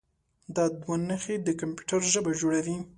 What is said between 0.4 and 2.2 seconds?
دا دوه نښې د کمپیوټر